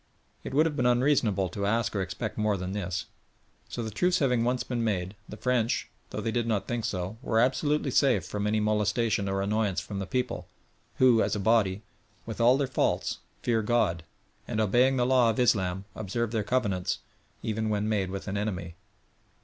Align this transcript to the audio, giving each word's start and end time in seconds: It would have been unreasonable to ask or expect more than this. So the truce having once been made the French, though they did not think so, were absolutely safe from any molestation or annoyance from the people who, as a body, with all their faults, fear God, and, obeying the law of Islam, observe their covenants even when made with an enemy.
It 0.43 0.51
would 0.55 0.65
have 0.65 0.75
been 0.75 0.87
unreasonable 0.87 1.47
to 1.49 1.67
ask 1.67 1.95
or 1.95 2.01
expect 2.01 2.35
more 2.35 2.57
than 2.57 2.71
this. 2.71 3.05
So 3.69 3.83
the 3.83 3.91
truce 3.91 4.17
having 4.17 4.43
once 4.43 4.63
been 4.63 4.83
made 4.83 5.15
the 5.29 5.37
French, 5.37 5.89
though 6.09 6.21
they 6.21 6.31
did 6.31 6.47
not 6.47 6.67
think 6.67 6.85
so, 6.85 7.17
were 7.21 7.39
absolutely 7.39 7.91
safe 7.91 8.25
from 8.25 8.47
any 8.47 8.59
molestation 8.59 9.29
or 9.29 9.43
annoyance 9.43 9.79
from 9.79 9.99
the 9.99 10.07
people 10.07 10.47
who, 10.97 11.21
as 11.21 11.35
a 11.35 11.39
body, 11.39 11.83
with 12.25 12.41
all 12.41 12.57
their 12.57 12.65
faults, 12.65 13.19
fear 13.43 13.61
God, 13.61 14.01
and, 14.47 14.59
obeying 14.59 14.97
the 14.97 15.05
law 15.05 15.29
of 15.29 15.39
Islam, 15.39 15.85
observe 15.93 16.31
their 16.31 16.41
covenants 16.43 16.97
even 17.43 17.69
when 17.69 17.87
made 17.87 18.09
with 18.09 18.27
an 18.27 18.37
enemy. 18.37 18.73